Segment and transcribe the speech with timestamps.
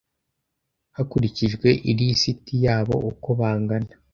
[0.95, 3.93] hakurikijwe ilisiti yabo uko bangana